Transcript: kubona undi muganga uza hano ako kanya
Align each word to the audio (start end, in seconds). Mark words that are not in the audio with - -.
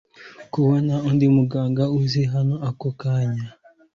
kubona 0.53 0.93
undi 1.07 1.25
muganga 1.37 1.83
uza 1.99 2.23
hano 2.33 2.55
ako 2.69 2.87
kanya 3.01 3.47